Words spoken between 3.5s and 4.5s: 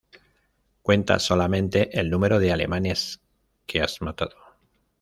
que has matado.